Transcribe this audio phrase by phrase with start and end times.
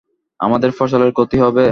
[0.39, 1.65] আমাদের ফসলের ক্ষতি হবে?